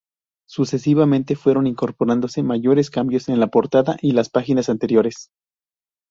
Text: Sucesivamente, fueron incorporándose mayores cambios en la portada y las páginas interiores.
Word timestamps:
Sucesivamente, 0.49 1.35
fueron 1.35 1.67
incorporándose 1.67 2.41
mayores 2.41 2.89
cambios 2.89 3.29
en 3.29 3.39
la 3.39 3.51
portada 3.51 3.97
y 4.01 4.13
las 4.13 4.29
páginas 4.31 4.67
interiores. 4.67 5.29